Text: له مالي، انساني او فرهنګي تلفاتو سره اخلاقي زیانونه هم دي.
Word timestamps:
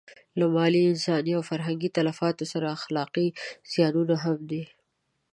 له 0.39 0.45
مالي، 0.55 0.81
انساني 0.91 1.31
او 1.37 1.41
فرهنګي 1.49 1.89
تلفاتو 1.97 2.43
سره 2.53 2.67
اخلاقي 2.77 3.27
زیانونه 3.71 4.15
هم 4.23 4.37
دي. 4.49 4.63